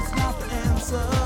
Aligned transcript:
Is 0.00 0.16
not 0.16 0.40
the 0.40 0.46
answer, 0.46 1.19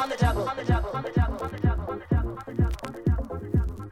On 0.00 0.08
the 0.08 0.16
double. 0.16 0.48
On 0.48 0.56
the 0.56 0.64
double. 0.64 0.90
On 0.90 1.02
the 1.02 1.10
double. 1.10 1.42
On 1.42 1.50
the 1.50 1.58
double. 1.58 1.88
On 1.88 1.98
the 1.98 2.06
double. 2.06 2.38
On 2.38 2.44
the 2.46 2.54
double. 2.54 2.84
On 2.84 2.92
the 2.92 3.02
double. 3.02 3.88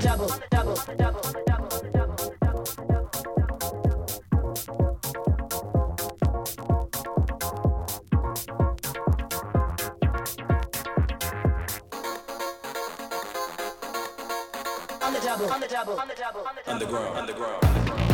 double, 0.00 0.28
double, 0.50 1.22
double. 1.32 1.47
double, 15.88 16.00
on 16.00 16.08
the 16.08 16.14
double, 16.14 16.46
on 16.46 16.54
the 16.54 16.70
underground. 16.70 18.07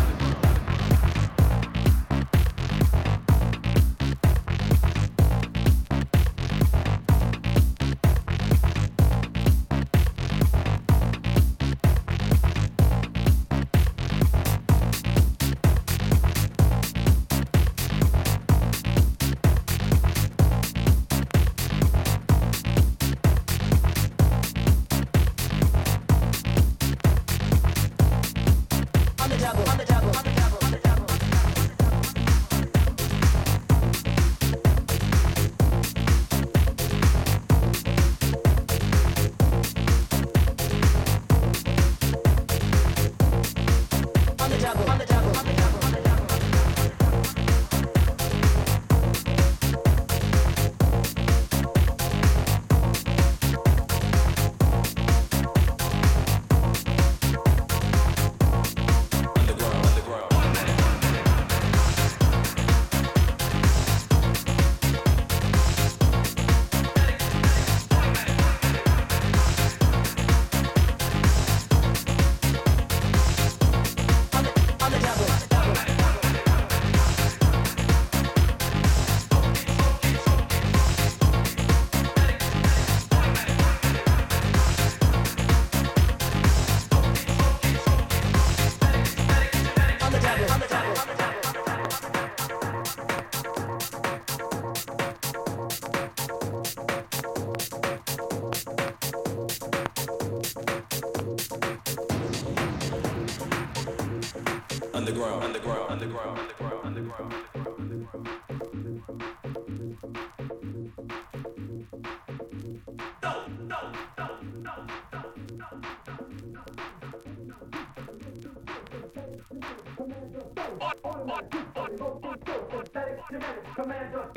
One, 121.25 121.49
two, 121.49 121.59
three, 121.75 121.97
go, 121.97 122.20
go, 122.22 122.37
automatic, 122.45 122.53
Pathetic, 122.68 123.18
genetic, 123.31 123.64
commander. 123.75 124.31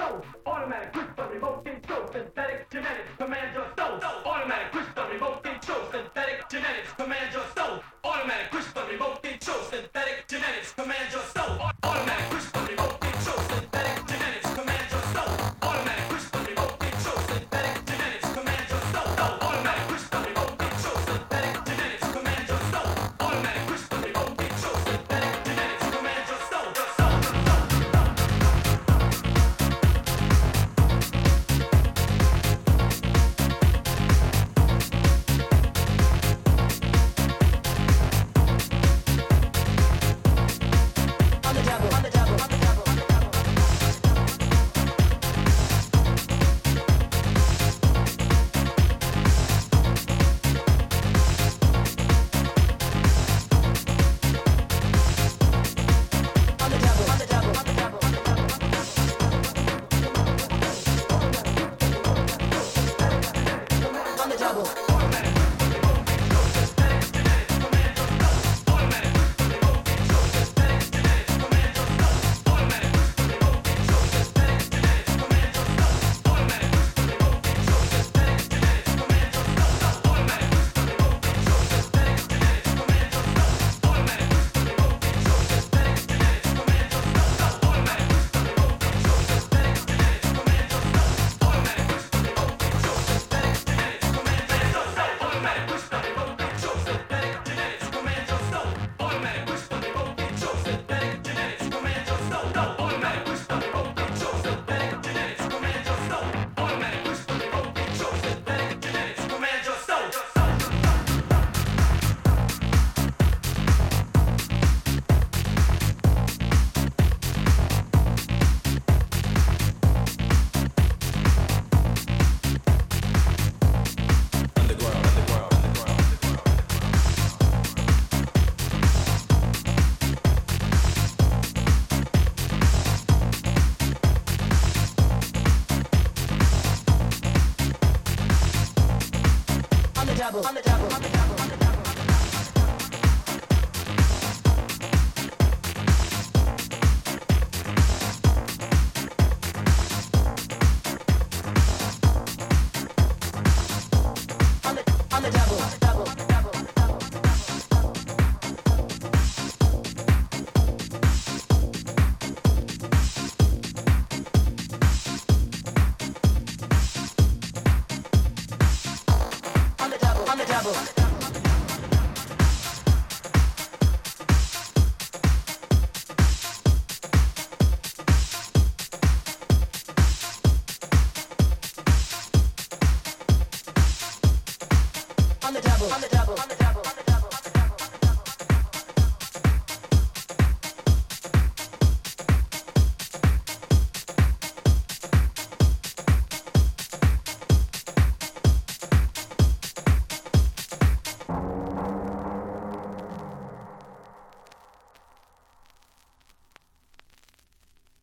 Automatic. 0.45 0.96